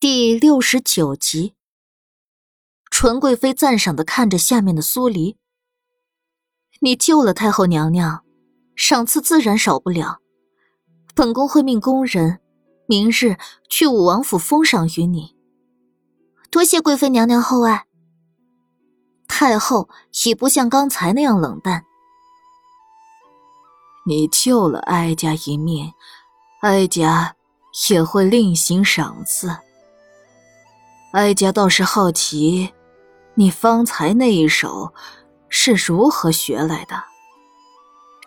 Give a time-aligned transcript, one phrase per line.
[0.00, 1.54] 第六十九集，
[2.90, 5.36] 纯贵妃赞赏的看着下面的苏黎
[6.80, 8.24] ：“你救了太后娘娘，
[8.74, 10.20] 赏赐自然少不了。
[11.14, 12.40] 本宫会命宫人，
[12.86, 13.36] 明日
[13.68, 15.36] 去武王府封赏于你。
[16.50, 17.84] 多谢贵妃娘娘厚爱。”
[19.28, 19.90] 太后
[20.24, 21.84] 已不像刚才那样冷淡
[24.08, 25.92] ：“你救了哀家一命，
[26.62, 27.36] 哀家
[27.90, 29.54] 也会另行赏赐。”
[31.12, 32.72] 哀家倒是好奇，
[33.34, 34.94] 你方才那一手
[35.48, 37.02] 是如何学来的？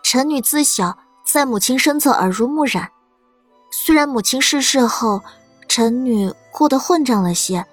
[0.04, 2.92] 臣女自小在母亲身侧耳濡目染，
[3.72, 5.22] 虽然母亲逝世后，
[5.70, 7.66] 臣女过得混账了些，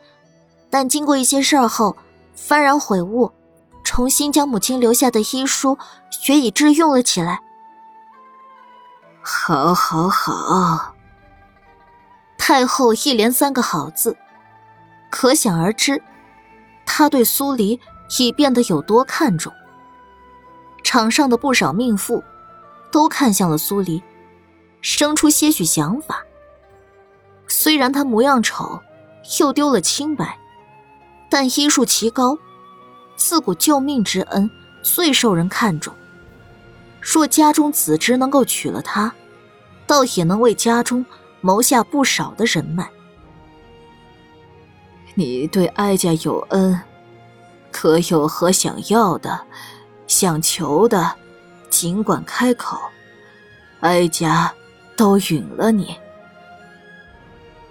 [0.71, 1.97] 但经过一些事儿后，
[2.37, 3.33] 幡然悔悟，
[3.83, 5.77] 重新将母亲留下的医书
[6.09, 7.41] 学以致用了起来。
[9.21, 10.95] 好，好，好！
[12.39, 14.17] 太后一连三个好字。
[15.11, 16.01] 可想而知，
[16.87, 17.79] 他对苏黎
[18.19, 19.53] 已变得有多看重。
[20.83, 22.25] 场上的不少命妇
[22.91, 24.03] 都看向了苏黎，
[24.81, 26.25] 生出些许想法。
[27.47, 28.81] 虽然他模样丑，
[29.41, 30.39] 又丢了清白，
[31.29, 32.39] 但医术奇高，
[33.17, 34.51] 自古救命之恩
[34.83, 35.93] 最受人看重。
[37.01, 39.13] 若家中子侄能够娶了她，
[39.87, 41.05] 倒也能为家中
[41.41, 42.91] 谋下不少的人脉。
[45.15, 46.81] 你对哀家有恩，
[47.71, 49.41] 可有何想要的、
[50.07, 51.15] 想求的，
[51.69, 52.79] 尽管开口，
[53.81, 54.53] 哀家
[54.97, 55.97] 都允了你。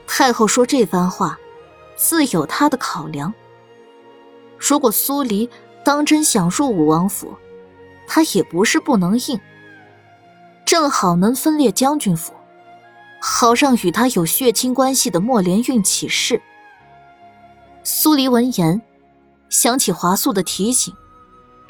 [0.06, 1.38] 太后说这番话，
[1.95, 3.34] 自有她的考量。
[4.58, 5.50] 如果苏黎
[5.84, 7.36] 当真想入武王府，
[8.06, 9.40] 她也不是不能应。
[10.66, 12.34] 正好能分裂将军府，
[13.22, 16.40] 好让与他有血亲关系的莫连运起事。
[18.02, 18.81] 苏黎闻言，
[19.50, 20.95] 想起华素的提醒，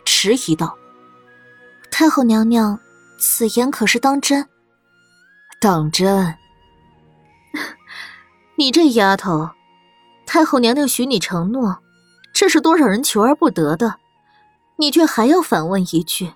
[0.05, 0.77] 迟疑道
[1.89, 2.79] ：“太后娘娘，
[3.17, 4.47] 此言可是当真
[5.59, 6.37] ？”“当真。
[8.59, 9.49] ”“你这丫头，
[10.27, 11.79] 太后娘娘许你承诺，
[12.31, 13.95] 这是多少人求而不得的，
[14.77, 16.33] 你却还要反问一句。”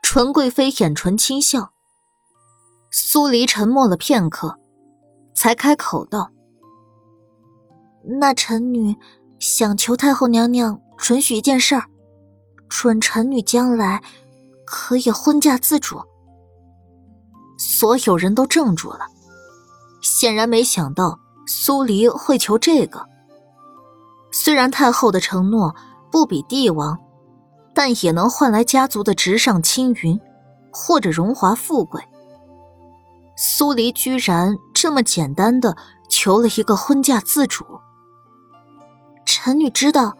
[0.00, 1.72] 纯贵妃眼唇轻笑。
[2.92, 4.60] 苏黎沉默了片刻，
[5.34, 6.30] 才开口道。
[8.04, 8.96] 那臣女
[9.38, 11.84] 想求太后娘娘准许一件事儿，
[12.68, 14.02] 准臣女将来
[14.64, 16.00] 可以婚嫁自主。
[17.58, 19.00] 所有人都怔住了，
[20.00, 23.04] 显然没想到苏黎会求这个。
[24.30, 25.74] 虽然太后的承诺
[26.10, 26.98] 不比帝王，
[27.74, 30.18] 但也能换来家族的直上青云，
[30.72, 32.02] 或者荣华富贵。
[33.36, 35.76] 苏黎居然这么简单的
[36.08, 37.64] 求了一个婚嫁自主。
[39.40, 40.18] 臣女知道，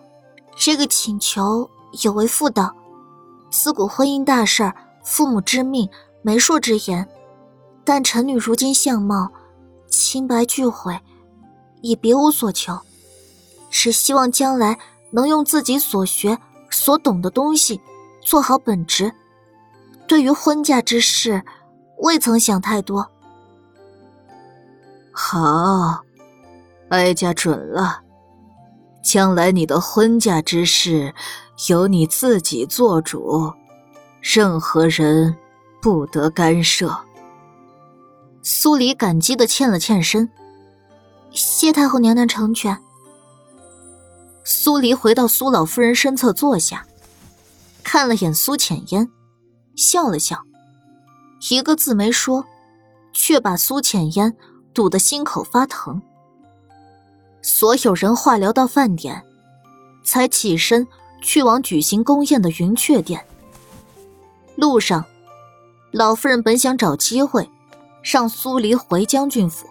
[0.57, 1.69] 这个请求
[2.05, 2.73] 有违妇道。
[3.51, 5.91] 自古婚姻大事，父母之命，
[6.23, 7.07] 媒妁之言。
[7.85, 9.29] 但臣女如今相貌
[9.89, 10.97] 清白俱毁，
[11.81, 12.79] 也别无所求，
[13.69, 14.79] 只希望将来
[15.11, 16.39] 能用自己所学、
[16.71, 17.81] 所懂的东西
[18.23, 19.13] 做好本职。
[20.07, 21.43] 对于婚嫁之事，
[21.99, 23.05] 未曾想太多。
[25.11, 26.05] 好，
[26.91, 28.03] 哀家准了。
[29.09, 31.15] 将来你的婚嫁之事，
[31.71, 33.51] 由你自己做主，
[34.21, 35.35] 任何人
[35.81, 36.95] 不得干涉。
[38.43, 40.29] 苏黎感激的欠了欠身，
[41.31, 42.79] 谢太后娘娘成全。
[44.45, 46.87] 苏黎回到苏老夫人身侧坐下，
[47.83, 49.09] 看了眼苏浅烟，
[49.75, 50.43] 笑了笑，
[51.49, 52.45] 一个字没说，
[53.15, 54.37] 却把苏浅烟
[54.75, 56.03] 堵得心口发疼。
[57.41, 59.25] 所有人话聊到饭点，
[60.05, 60.87] 才起身
[61.23, 63.25] 去往举行宫宴的云雀殿。
[64.57, 65.05] 路上，
[65.93, 67.49] 老夫人本想找机会
[68.03, 69.69] 让苏黎回将军府，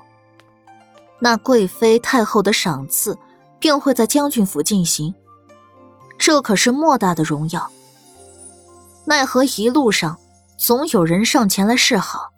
[1.19, 3.17] 那贵妃太后的赏赐
[3.59, 5.13] 便会在将军府进行，
[6.17, 7.69] 这可是莫大的荣耀。
[9.05, 10.17] 奈何一路上
[10.57, 12.31] 总有人上前来示好，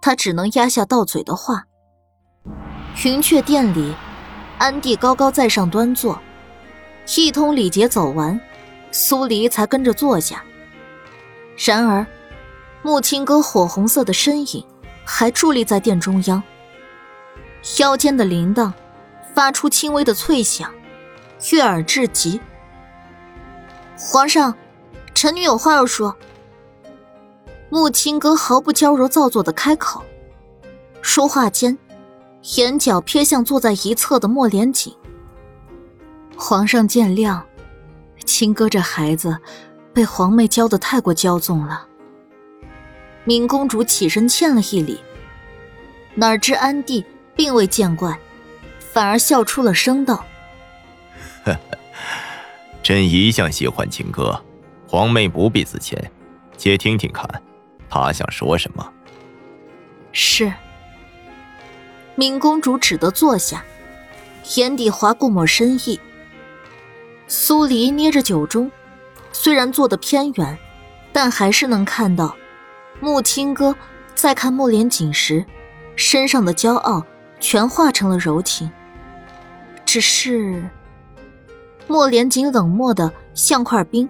[0.00, 1.64] 她只能压下到嘴的话。
[3.04, 3.94] 云雀殿里。
[4.58, 6.18] 安帝高高在上端坐，
[7.16, 8.40] 一通礼节走完，
[8.90, 10.42] 苏黎才跟着坐下。
[11.56, 12.06] 然而，
[12.82, 14.64] 木青哥火红色的身影
[15.04, 16.42] 还伫立在殿中央，
[17.78, 18.72] 腰间的铃铛
[19.34, 20.72] 发出轻微的脆响，
[21.52, 22.40] 悦耳至极。
[23.96, 24.54] 皇上，
[25.14, 26.16] 臣女有话要说。
[27.70, 30.04] 木青哥毫不娇柔造作的开口，
[31.02, 31.76] 说话间，
[32.56, 34.94] 眼角瞥向坐在一侧的莫连锦。
[36.36, 37.40] 皇上见谅，
[38.24, 39.38] 亲哥这孩子
[39.94, 41.86] 被皇妹教的太过骄纵了。
[43.24, 45.00] 敏公主起身欠了一礼，
[46.14, 47.02] 哪知安帝
[47.34, 48.18] 并未见怪，
[48.78, 50.22] 反而笑出了声道
[51.46, 51.78] ：“呵呵，
[52.82, 54.38] 朕一向喜欢亲哥，
[54.86, 55.98] 皇妹不必自谦，
[56.58, 57.26] 且听听看，
[57.88, 58.92] 他想说什么。”
[60.12, 60.52] 是。
[62.16, 63.64] 敏公主只得坐下，
[64.56, 65.98] 眼底划过抹深意。
[67.26, 68.70] 苏黎捏着酒盅，
[69.32, 70.58] 虽然坐得偏远，
[71.12, 72.36] 但还是能看到
[73.00, 73.74] 穆青哥
[74.14, 75.44] 在看莫连锦时，
[75.96, 77.04] 身上的骄傲
[77.40, 78.70] 全化成了柔情。
[79.84, 80.62] 只是
[81.86, 84.08] 莫连锦冷漠的像块冰，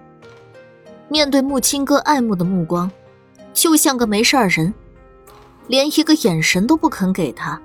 [1.09, 2.91] 面对穆青哥爱慕的目光，
[3.53, 4.75] 就像个没事人，
[5.69, 7.61] 连一个眼神都不肯给他。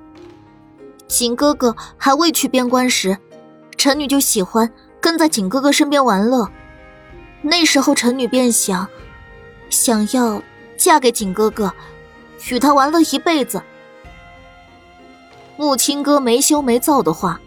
[1.09, 3.17] 景哥哥还未去边关时，
[3.75, 4.71] 臣女就喜欢
[5.01, 6.47] 跟在景哥哥身边玩乐。
[7.41, 8.87] 那时候，臣女便想，
[9.71, 10.41] 想要
[10.77, 11.73] 嫁给景哥哥，
[12.51, 13.61] 与他玩乐一辈子。
[15.57, 17.41] 穆青哥没羞没臊的话，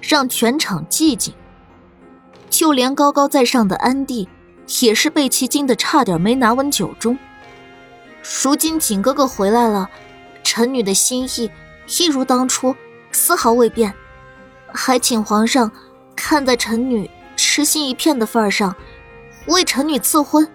[0.00, 1.32] 让全场寂静。
[2.50, 4.28] 就连高高在上的安帝，
[4.80, 7.16] 也是被其惊得差点没拿稳酒盅。
[8.42, 9.88] 如今景哥哥回来了，
[10.42, 11.48] 臣女的心意
[11.98, 12.74] 一如当初。
[13.16, 13.94] 丝毫未变，
[14.66, 15.72] 还请皇上
[16.14, 18.76] 看在臣女痴心一片的份儿上，
[19.46, 20.46] 为臣女赐婚。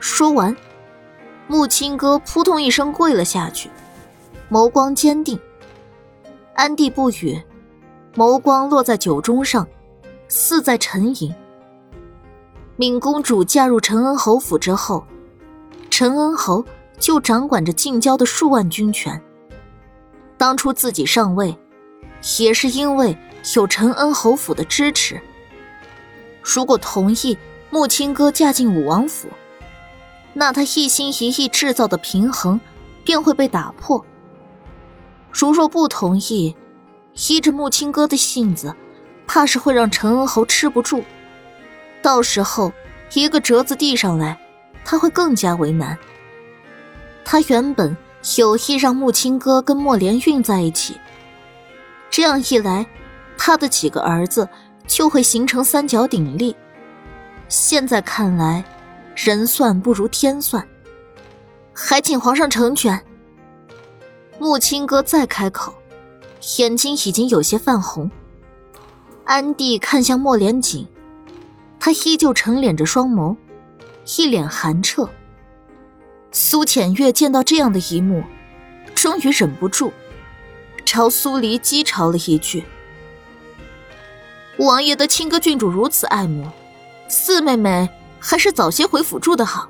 [0.00, 0.54] 说完，
[1.46, 3.70] 穆青哥扑通一声跪了下去，
[4.50, 5.38] 眸光坚定。
[6.54, 7.40] 安帝不语，
[8.16, 9.64] 眸光落在酒盅上，
[10.26, 11.32] 似在沉吟。
[12.74, 15.06] 敏公主嫁入陈恩侯府之后，
[15.90, 16.64] 陈恩侯
[16.98, 19.22] 就掌管着近郊的数万军权。
[20.36, 21.56] 当初自己上位，
[22.38, 23.16] 也是因为
[23.54, 25.20] 有陈恩侯府的支持。
[26.42, 27.38] 如果同意
[27.70, 29.28] 穆青哥嫁进武王府，
[30.32, 32.60] 那他一心一意制造的平衡
[33.04, 34.04] 便会被打破。
[35.30, 36.54] 如若不同意，
[37.28, 38.74] 依着穆青哥的性子，
[39.26, 41.02] 怕是会让陈恩侯吃不住。
[42.02, 42.72] 到时候
[43.14, 44.38] 一个折子递上来，
[44.84, 45.96] 他会更加为难。
[47.24, 47.96] 他原本。
[48.38, 50.98] 有意让穆青哥跟莫连运在一起，
[52.10, 52.86] 这样一来，
[53.36, 54.48] 他的几个儿子
[54.86, 56.56] 就会形成三角鼎立。
[57.48, 58.64] 现在看来，
[59.14, 60.66] 人算不如天算，
[61.74, 62.98] 还请皇上成全。
[64.38, 65.74] 穆青哥再开口，
[66.58, 68.10] 眼睛已经有些泛红。
[69.24, 70.86] 安帝看向莫连锦，
[71.78, 73.36] 他依旧沉敛着双眸，
[74.16, 75.08] 一脸寒彻。
[76.36, 78.24] 苏浅月见到这样的一幕，
[78.92, 79.92] 终于忍不住，
[80.84, 82.64] 朝苏黎讥嘲了一句
[84.58, 86.50] ：“王爷的亲哥郡主如此爱慕，
[87.08, 87.88] 四妹妹
[88.18, 89.68] 还是早些回府住的好，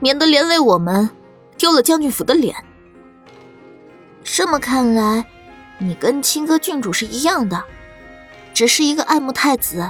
[0.00, 1.08] 免得连累我们
[1.56, 2.56] 丢了将军府的脸。”
[4.24, 5.24] 这么看来，
[5.78, 7.62] 你跟亲哥郡主是一样的，
[8.52, 9.88] 只是一个爱慕太子，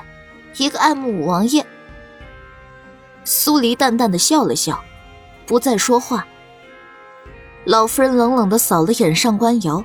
[0.58, 1.64] 一个爱慕五王爷。
[3.24, 4.84] 苏黎淡淡的笑了笑。
[5.48, 6.26] 不再说话。
[7.64, 9.82] 老夫人冷冷的扫了眼上官瑶，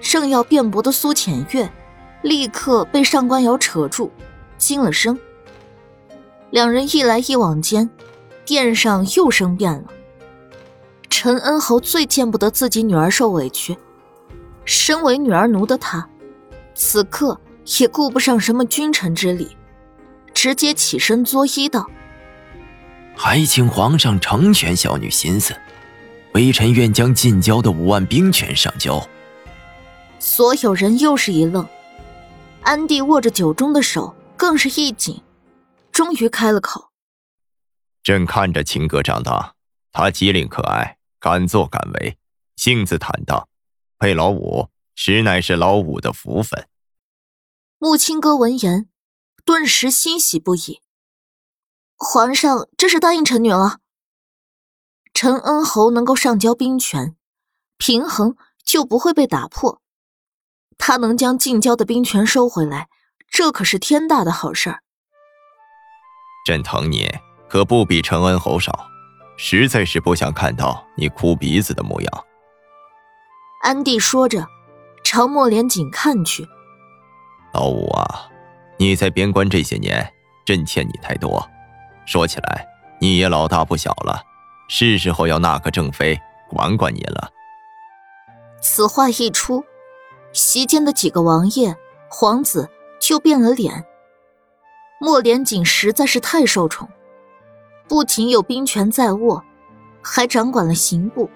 [0.00, 1.72] 正要辩驳的苏浅月，
[2.22, 4.12] 立刻被上官瑶扯住，
[4.58, 5.18] 惊了声。
[6.50, 7.88] 两人一来一往间，
[8.44, 9.84] 殿上又生变了。
[11.08, 13.76] 陈恩侯最见不得自己女儿受委屈，
[14.66, 16.06] 身为女儿奴的他，
[16.74, 17.40] 此刻
[17.78, 19.56] 也顾不上什么君臣之礼，
[20.34, 21.86] 直接起身作揖道。
[23.16, 25.56] 还请皇上成全小女心思，
[26.34, 29.06] 微臣愿将近郊的五万兵权上交。
[30.18, 31.66] 所有人又是一愣，
[32.62, 35.22] 安帝握着酒盅的手更是一紧，
[35.92, 36.90] 终于开了口
[38.02, 39.54] ：“朕看着秦哥长大，
[39.92, 42.18] 他机灵可爱，敢作敢为，
[42.56, 43.48] 性子坦荡，
[43.98, 46.68] 配老五实乃是老五的福分。”
[47.78, 48.88] 穆青哥闻言，
[49.44, 50.80] 顿时欣喜不已。
[51.96, 53.78] 皇上这是答应臣女了。
[55.12, 57.14] 陈恩侯能够上交兵权，
[57.78, 59.80] 平衡就不会被打破。
[60.76, 62.88] 他能将近郊的兵权收回来，
[63.30, 64.80] 这可是天大的好事儿。
[66.44, 67.08] 朕疼你
[67.48, 68.86] 可不比陈恩侯少，
[69.36, 72.24] 实在是不想看到你哭鼻子的模样。
[73.62, 74.46] 安帝说着，
[75.04, 76.46] 朝莫连锦看去。
[77.54, 78.28] 老五啊，
[78.78, 80.12] 你在边关这些年，
[80.44, 81.48] 朕欠你太多。
[82.06, 82.66] 说起来，
[83.00, 84.22] 你也老大不小了，
[84.68, 87.30] 是时候要纳个正妃，管管你了。
[88.60, 89.64] 此话一出，
[90.32, 91.76] 席间的几个王爷、
[92.08, 92.70] 皇子
[93.00, 93.84] 就变了脸。
[94.98, 96.88] 莫连锦实在是太受宠，
[97.88, 99.44] 不仅有兵权在握，
[100.02, 101.28] 还掌管了刑部，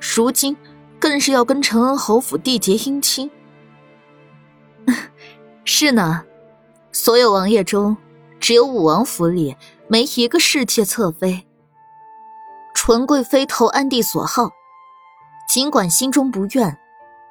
[0.00, 0.56] 如今
[0.98, 3.30] 更是要跟承恩侯府缔结姻亲。
[5.64, 6.24] 是呢，
[6.92, 7.94] 所有王爷中，
[8.40, 9.54] 只有武王府里
[9.88, 11.46] 没一个侍妾侧妃。
[12.74, 14.50] 纯贵妃投安帝所好，
[15.48, 16.78] 尽管心中不愿，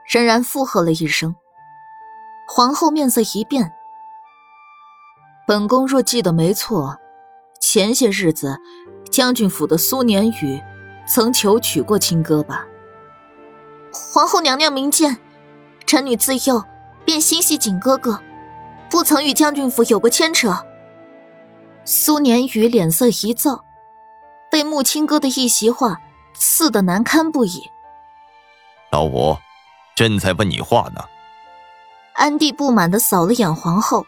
[0.08, 1.36] 仍然附和了一声。
[2.48, 3.74] 皇后面色一变。
[5.48, 6.98] 本宫若记得没错，
[7.62, 8.60] 前些日子
[9.12, 10.62] 将军府的苏年宇
[11.08, 12.66] 曾求娶过亲哥吧？
[13.92, 15.18] 皇后娘娘明鉴，
[15.86, 16.64] 臣女自幼
[17.06, 18.22] 便心系景哥哥，
[18.90, 20.66] 不曾与将军府有过牵扯。
[21.90, 23.62] 苏年宇脸色一燥，
[24.52, 26.02] 被穆青哥的一席话
[26.34, 27.72] 刺得难堪不已。
[28.92, 29.38] 老五，
[29.96, 31.02] 朕在问你话呢。
[32.12, 34.06] 安帝不满的扫了眼皇后。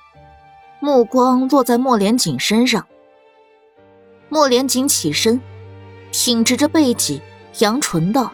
[0.81, 2.85] 目光落在莫连锦身上。
[4.27, 5.39] 莫连锦起身，
[6.11, 7.21] 挺直着背脊，
[7.59, 8.29] 扬唇道：“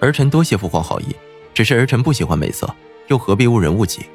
[0.00, 1.14] 儿臣多谢父皇好意，
[1.52, 2.74] 只是儿臣不喜欢美色，
[3.08, 4.06] 又何必误人误己？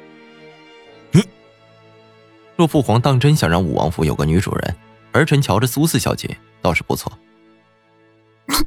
[2.62, 4.76] 若父皇当真想让武王府有个女主人，
[5.10, 7.10] 儿臣瞧着苏四小姐倒是不错。”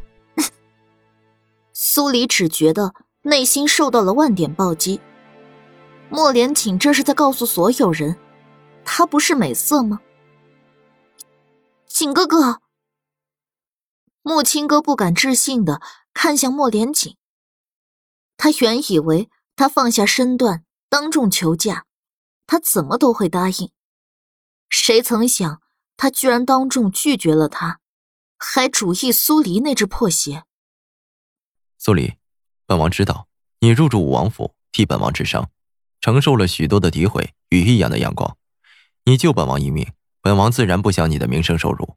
[1.71, 4.99] 苏黎只觉得内心受到了万点暴击。
[6.09, 8.17] 莫连锦这是在告诉所有人。
[8.83, 10.01] 她不是美色吗？
[11.87, 12.59] 景哥哥，
[14.23, 15.81] 穆青哥不敢置信的
[16.13, 17.15] 看向莫连锦。
[18.35, 21.85] 他原以为他放下身段当众求嫁，
[22.45, 23.71] 他怎么都会答应。
[24.69, 25.61] 谁曾想
[25.97, 27.79] 他居然当众拒绝了他，
[28.37, 30.43] 还主意苏黎那只破鞋。
[31.77, 32.15] 苏黎，
[32.65, 33.27] 本王知道
[33.59, 35.49] 你入住武王府，替本王治伤，
[36.01, 38.37] 承受了许多的诋毁，与异样的眼光。
[39.05, 41.95] 你救本王一命，本王自然不想你的名声受辱。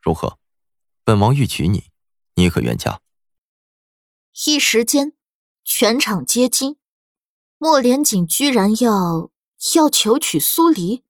[0.00, 0.38] 如何？
[1.02, 1.90] 本王欲娶你，
[2.36, 3.00] 你可愿嫁？
[4.46, 5.12] 一时间，
[5.64, 6.76] 全场皆惊。
[7.58, 9.30] 莫连锦居然要
[9.74, 11.02] 要求娶苏黎，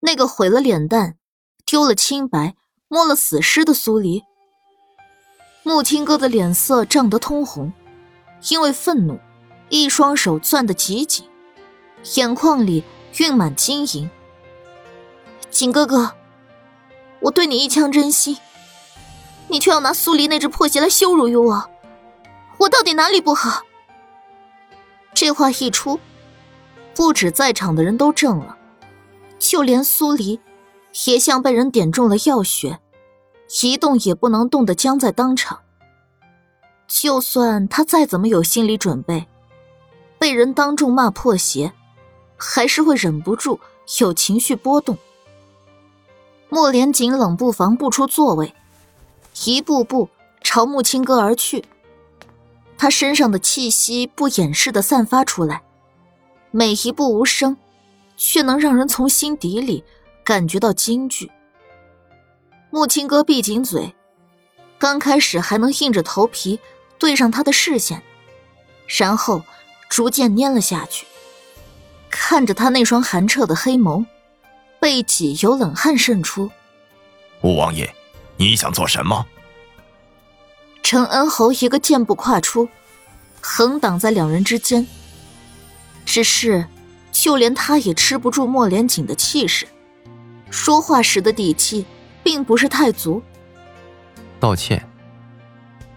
[0.00, 1.16] 那个毁了脸蛋、
[1.64, 2.54] 丢了清白、
[2.88, 4.24] 摸了死尸的苏黎。
[5.62, 7.72] 穆青哥的脸色涨得通红，
[8.48, 9.18] 因为愤怒，
[9.68, 11.28] 一双手攥得极紧，
[12.16, 12.84] 眼眶里
[13.18, 14.08] 蕴满晶莹。
[15.50, 16.14] 景哥哥，
[17.20, 18.36] 我对你一腔真心，
[19.48, 21.70] 你却要拿苏黎那只破鞋来羞辱于我，
[22.58, 23.62] 我到底哪里不好？
[25.14, 25.98] 这话一出，
[26.94, 28.57] 不止在场的人都怔了，
[29.38, 30.40] 就连苏黎
[31.06, 32.80] 也像被人点中了药穴，
[33.62, 35.60] 一动也不能动的僵在当场。
[36.86, 39.26] 就算他再怎么有心理准备，
[40.18, 41.72] 被人当众骂破鞋，
[42.36, 43.60] 还是会忍不住
[44.00, 44.96] 有情绪波动。
[46.48, 48.54] 莫连锦冷不防步出座位，
[49.44, 50.08] 一步步
[50.42, 51.64] 朝穆青哥而去。
[52.78, 55.62] 他身上的气息不掩饰的散发出来，
[56.50, 57.56] 每一步无声，
[58.18, 59.82] 却能让人从心底里
[60.22, 61.30] 感觉到惊惧。
[62.68, 63.94] 穆青哥闭紧嘴，
[64.78, 66.60] 刚开始还能硬着头皮
[66.98, 68.02] 对上他的视线，
[68.86, 69.42] 然后
[69.88, 71.06] 逐渐蔫了下去，
[72.10, 74.04] 看着他那双寒彻的黑眸。
[74.80, 76.48] 背脊有冷汗渗出，
[77.40, 77.92] 吴王爷，
[78.36, 79.26] 你想做什么？
[80.84, 82.68] 陈恩侯一个箭步跨出，
[83.40, 84.86] 横挡在两人之间。
[86.06, 86.64] 只是，
[87.20, 89.66] 就连他也吃不住莫连锦的气势，
[90.50, 91.84] 说话时的底气
[92.22, 93.20] 并不是太足。
[94.38, 94.82] 道歉。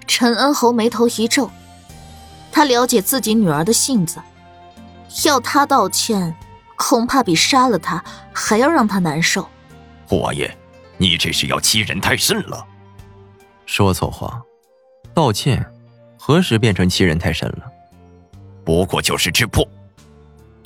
[0.08, 1.50] 陈恩侯眉头一皱，
[2.52, 4.20] 他了解自己女儿的性子，
[5.26, 6.36] 要他道歉。
[6.76, 9.48] 恐怕比杀了他还要让他难受。
[10.08, 10.52] 霍王爷，
[10.98, 12.66] 你这是要欺人太甚了。
[13.68, 14.42] 说错话，
[15.14, 15.64] 道歉，
[16.18, 17.72] 何时变成欺人太甚了？
[18.66, 19.64] 不过就是吃破。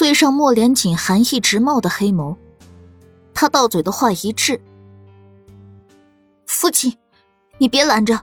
[0.05, 2.37] 对上莫连锦寒意直冒的黑眸，
[3.33, 4.61] 他到嘴的话一滞
[6.45, 6.95] ：“父亲，
[7.57, 8.21] 你别拦着，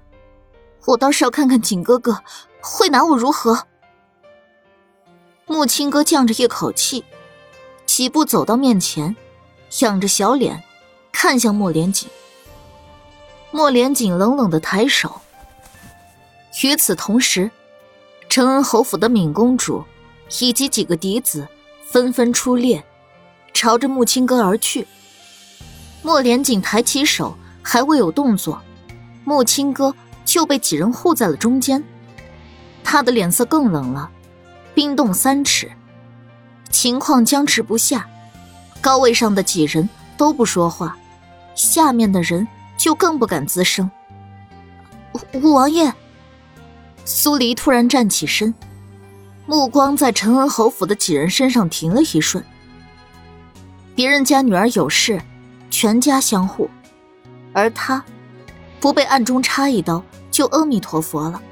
[0.84, 2.22] 我倒是要看看景哥哥
[2.60, 3.66] 会拿我如何。”
[5.46, 7.04] 穆青哥犟着一口气。
[7.84, 9.16] 几步走到面前，
[9.80, 10.62] 仰着小脸，
[11.10, 12.08] 看向莫连锦。
[13.50, 15.20] 莫连锦冷冷的抬手。
[16.62, 17.50] 与此同时，
[18.28, 19.82] 承恩侯府的敏公主
[20.40, 21.48] 以及几个嫡子
[21.90, 22.82] 纷纷出列，
[23.52, 24.86] 朝着穆青哥而去。
[26.02, 28.60] 莫连锦抬起手，还未有动作，
[29.24, 31.82] 穆青哥就被几人护在了中间。
[32.82, 34.10] 他的脸色更冷了，
[34.74, 35.70] 冰冻三尺。
[36.70, 38.08] 情况僵持不下，
[38.80, 40.96] 高位上的几人都不说话，
[41.54, 43.90] 下面的人就更不敢吱声。
[45.34, 45.92] 五王爷，
[47.04, 48.52] 苏黎突然站起身，
[49.46, 52.42] 目光在陈恩侯府的几人身上停了一瞬。
[53.94, 55.20] 别人家女儿有事，
[55.70, 56.70] 全家相护，
[57.52, 58.02] 而他，
[58.80, 61.42] 不被暗中插一刀，就阿弥陀佛了。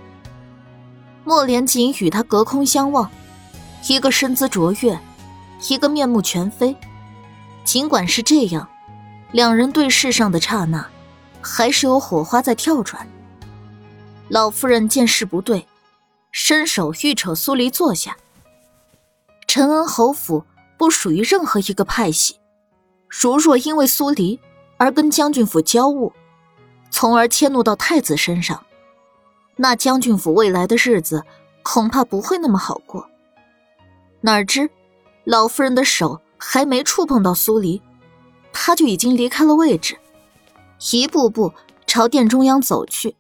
[1.25, 3.11] 莫连锦与他隔空相望，
[3.89, 4.99] 一个身姿卓越，
[5.69, 6.75] 一个面目全非。
[7.63, 8.67] 尽管是这样，
[9.33, 10.87] 两人对视上的刹那，
[11.43, 13.07] 还是有火花在跳转。
[14.29, 15.67] 老夫人见势不对，
[16.31, 18.17] 伸手欲扯苏黎坐下。
[19.47, 20.45] 陈恩侯府。
[20.81, 22.37] 不属于任何一个派系，
[23.07, 24.41] 如若因为苏黎
[24.79, 26.11] 而跟将军府交恶，
[26.91, 28.65] 从而迁怒到太子身上，
[29.57, 31.23] 那将军府未来的日子
[31.63, 33.11] 恐怕不会那么好过。
[34.23, 34.71] 哪知
[35.25, 37.83] 老夫人的手还没触碰到苏黎，
[38.51, 39.99] 他就已经离开了位置，
[40.93, 41.53] 一步步
[41.87, 43.17] 朝殿中央走去。